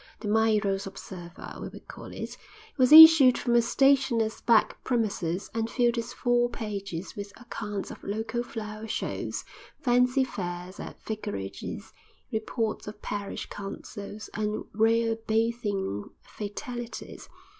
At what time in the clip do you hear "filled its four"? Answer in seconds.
5.69-6.49